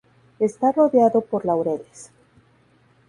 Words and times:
Está 0.39 0.71
rodeado 0.71 1.21
por 1.21 1.45
laureles. 1.45 1.99